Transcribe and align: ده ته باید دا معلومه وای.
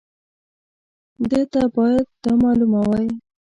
ده 1.29 1.41
ته 1.51 1.61
باید 1.75 2.05
دا 2.23 2.31
معلومه 2.43 2.79
وای. 2.87 3.07